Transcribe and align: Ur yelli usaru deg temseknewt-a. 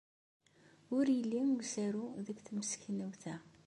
Ur 0.97 1.05
yelli 1.17 1.41
usaru 1.59 2.05
deg 2.25 2.37
temseknewt-a. 2.45 3.35